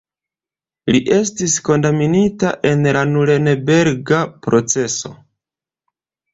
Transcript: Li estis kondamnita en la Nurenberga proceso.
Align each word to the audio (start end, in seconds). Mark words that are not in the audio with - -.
Li 0.95 1.01
estis 1.17 1.57
kondamnita 1.67 2.55
en 2.71 2.89
la 2.97 3.05
Nurenberga 3.13 4.25
proceso. 4.49 5.17